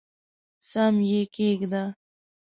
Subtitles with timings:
[0.69, 1.83] سم یې کښېږده!